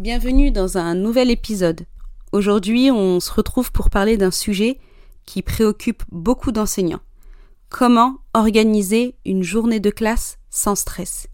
[0.00, 1.82] Bienvenue dans un nouvel épisode.
[2.32, 4.78] Aujourd'hui, on se retrouve pour parler d'un sujet
[5.26, 7.02] qui préoccupe beaucoup d'enseignants.
[7.68, 11.26] Comment organiser une journée de classe sans stress?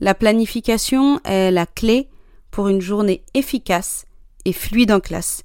[0.00, 2.08] La planification est la clé
[2.50, 4.06] pour une journée efficace
[4.44, 5.44] et fluide en classe,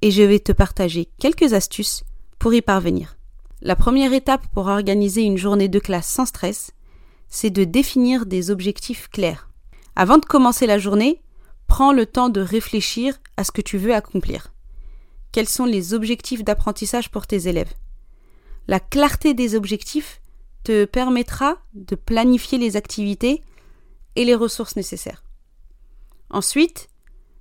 [0.00, 2.04] et je vais te partager quelques astuces
[2.38, 3.16] pour y parvenir.
[3.60, 6.70] La première étape pour organiser une journée de classe sans stress,
[7.26, 9.48] c'est de définir des objectifs clairs.
[9.96, 11.22] Avant de commencer la journée,
[11.68, 14.52] prends le temps de réfléchir à ce que tu veux accomplir.
[15.30, 17.72] Quels sont les objectifs d'apprentissage pour tes élèves?
[18.66, 20.20] La clarté des objectifs
[20.64, 23.44] te permettra de planifier les activités
[24.16, 25.22] et les ressources nécessaires.
[26.30, 26.88] Ensuite,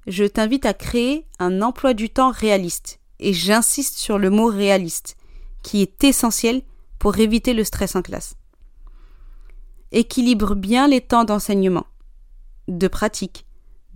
[0.06, 5.18] je t'invite à créer un emploi du temps réaliste, et j'insiste sur le mot réaliste,
[5.64, 6.62] qui est essentiel
[7.00, 8.36] pour éviter le stress en classe.
[9.92, 11.88] Équilibre bien les temps d'enseignement,
[12.68, 13.47] de pratique,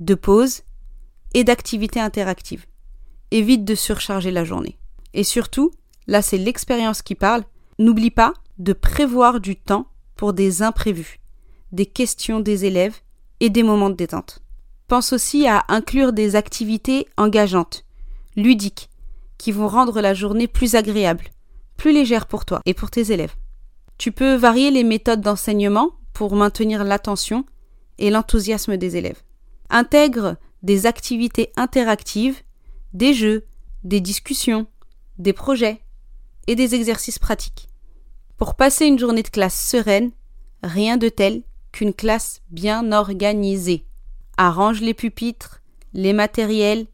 [0.02, 0.64] de pause
[1.34, 2.66] et d'activités interactives.
[3.30, 4.78] Évite de surcharger la journée.
[5.14, 5.72] Et surtout,
[6.08, 7.44] là c'est l'expérience qui parle,
[7.80, 11.20] n'oublie pas de prévoir du temps pour des imprévus,
[11.72, 12.98] des questions des élèves
[13.40, 14.42] et des moments de détente.
[14.88, 17.86] Pense aussi à inclure des activités engageantes,
[18.36, 18.90] ludiques,
[19.38, 21.26] qui vont rendre la journée plus agréable,
[21.78, 23.36] plus légère pour toi et pour tes élèves.
[23.98, 27.46] Tu peux varier les méthodes d'enseignement pour maintenir l'attention
[27.98, 29.22] et l'enthousiasme des élèves.
[29.74, 32.42] Intègre des activités interactives,
[32.92, 33.48] des jeux,
[33.86, 34.68] des discussions,
[35.18, 35.82] des projets
[36.48, 37.70] et des exercices pratiques.
[38.38, 40.12] Pour passer une journée de classe sereine,
[40.62, 43.86] rien de tel qu'une classe bien organisée.
[44.36, 45.62] Arrange les pupitres,
[45.94, 46.88] les matériels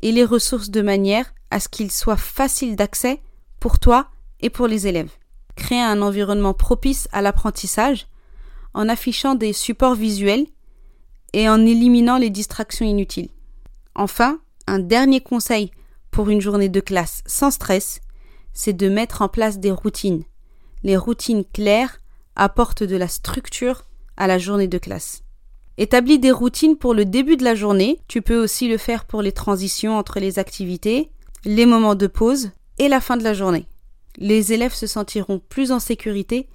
[0.00, 3.20] et les ressources de manière à ce qu'ils soient faciles d'accès
[3.60, 4.08] pour toi
[4.40, 5.12] et pour les élèves.
[5.54, 8.06] Crée un environnement propice à l'apprentissage
[8.72, 10.46] en affichant des supports visuels
[11.32, 13.30] et en éliminant les distractions inutiles.
[13.94, 15.70] Enfin, un dernier conseil
[16.10, 18.00] pour une journée de classe sans stress,
[18.52, 20.24] c'est de mettre en place des routines.
[20.82, 22.00] Les routines claires
[22.36, 23.84] apportent de la structure
[24.16, 25.22] à la journée de classe.
[25.78, 29.20] Établis des routines pour le début de la journée, tu peux aussi le faire pour
[29.20, 31.10] les transitions entre les activités,
[31.44, 33.66] les moments de pause et la fin de la journée.
[34.16, 36.48] Les élèves se sentiront plus en sécurité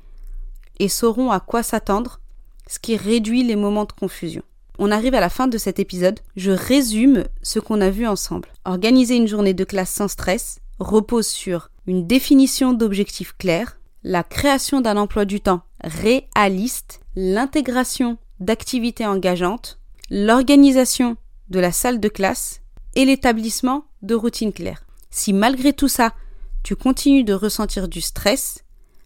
[0.80, 2.20] et sauront à quoi s'attendre,
[2.68, 4.42] ce qui réduit les moments de confusion.
[4.84, 6.22] On arrive à la fin de cet épisode.
[6.36, 8.50] Je résume ce qu'on a vu ensemble.
[8.66, 14.82] Organiser une journée de classe sans stress repose sur une définition d'objectifs clairs, la création
[14.82, 19.78] d'un emploi du temps réaliste, l'intégration d'activités engageantes,
[20.10, 21.16] l'organisation
[21.50, 22.62] de la salle de classe
[22.96, 24.88] et l'établissement de routines claires.
[25.12, 26.16] Si malgré tout ça,
[26.64, 28.64] tu continues de ressentir du stress,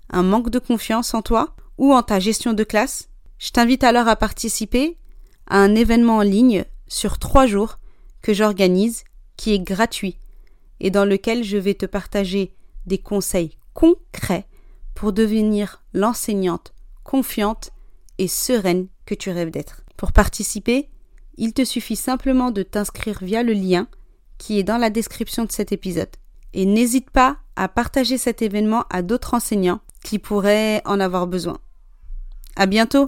[0.10, 3.10] un manque de confiance en toi ou en ta gestion de classe,
[3.40, 4.96] je t'invite alors à participer
[5.48, 7.80] à un événement en ligne sur trois jours
[8.22, 9.04] que j'organise
[9.38, 10.18] qui est gratuit
[10.80, 12.54] et dans lequel je vais te partager
[12.86, 14.48] des conseils concrets
[14.94, 16.74] pour devenir l'enseignante
[17.04, 17.72] confiante
[18.18, 19.84] et sereine que tu rêves d'être.
[19.98, 20.90] Pour participer,
[21.38, 23.88] il te suffit simplement de t'inscrire via le lien
[24.38, 26.10] qui est dans la description de cet épisode.
[26.54, 31.58] Et n'hésite pas à partager cet événement à d'autres enseignants qui pourraient en avoir besoin.
[32.56, 33.04] À bientôt!